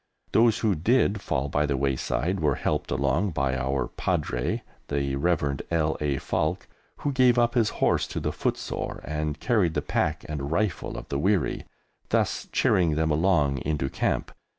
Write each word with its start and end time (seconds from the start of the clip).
Those 0.31 0.57
who 0.57 0.73
did 0.73 1.21
fall 1.21 1.47
by 1.47 1.67
the 1.67 1.77
wayside 1.77 2.39
were 2.39 2.55
helped 2.55 2.89
along 2.89 3.33
by 3.33 3.55
our 3.55 3.87
Padre, 3.87 4.63
the 4.87 5.15
Rev. 5.15 5.59
L. 5.69 5.95
A. 6.01 6.17
Falk, 6.17 6.67
who 7.05 7.11
gave 7.11 7.37
up 7.37 7.53
his 7.53 7.69
horse 7.85 8.07
to 8.07 8.19
the 8.19 8.31
footsore 8.33 9.01
and 9.03 9.39
carried 9.39 9.75
the 9.75 9.81
pack 9.83 10.25
and 10.27 10.51
rifle 10.51 10.97
of 10.97 11.07
the 11.09 11.19
weary, 11.19 11.65
thus 12.09 12.47
cheering 12.51 12.95
them 12.95 13.11
along 13.11 13.59
into 13.59 13.89
Camp. 13.91 14.31